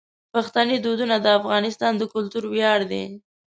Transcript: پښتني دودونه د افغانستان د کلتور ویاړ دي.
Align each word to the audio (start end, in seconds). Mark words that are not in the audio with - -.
پښتني 0.33 0.77
دودونه 0.85 1.15
د 1.19 1.27
افغانستان 1.39 1.93
د 1.97 2.03
کلتور 2.13 2.43
ویاړ 2.53 2.79
دي. 2.91 3.03